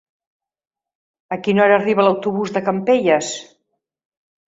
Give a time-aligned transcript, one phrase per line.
[1.35, 3.29] A quina hora arriba l'autobús de Campelles?